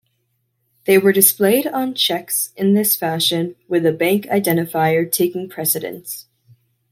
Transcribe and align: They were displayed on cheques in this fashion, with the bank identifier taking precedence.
They 0.85 0.97
were 0.97 1.13
displayed 1.13 1.67
on 1.67 1.93
cheques 1.93 2.53
in 2.55 2.73
this 2.73 2.95
fashion, 2.95 3.55
with 3.67 3.83
the 3.83 3.91
bank 3.93 4.25
identifier 4.29 5.11
taking 5.11 5.47
precedence. 5.47 6.25